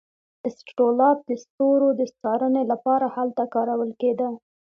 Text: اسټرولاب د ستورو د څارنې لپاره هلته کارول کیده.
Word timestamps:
اسټرولاب 0.47 1.17
د 1.29 1.31
ستورو 1.43 1.89
د 1.99 2.01
څارنې 2.19 2.63
لپاره 2.71 3.05
هلته 3.15 3.43
کارول 3.55 3.91
کیده. 4.01 4.29